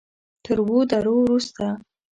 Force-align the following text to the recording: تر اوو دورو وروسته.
تر 0.43 0.57
اوو 0.63 0.77
دورو 0.89 1.13
وروسته. 1.21 1.65